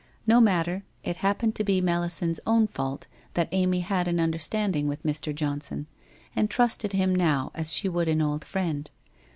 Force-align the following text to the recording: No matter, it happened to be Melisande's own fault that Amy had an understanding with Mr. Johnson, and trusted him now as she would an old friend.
No 0.25 0.41
matter, 0.41 0.83
it 1.03 1.17
happened 1.17 1.53
to 1.53 1.63
be 1.63 1.79
Melisande's 1.79 2.39
own 2.47 2.65
fault 2.65 3.05
that 3.35 3.49
Amy 3.51 3.81
had 3.81 4.07
an 4.07 4.19
understanding 4.19 4.87
with 4.87 5.03
Mr. 5.03 5.31
Johnson, 5.35 5.85
and 6.35 6.49
trusted 6.49 6.93
him 6.93 7.13
now 7.13 7.51
as 7.53 7.71
she 7.71 7.87
would 7.87 8.07
an 8.07 8.19
old 8.19 8.43
friend. 8.43 8.89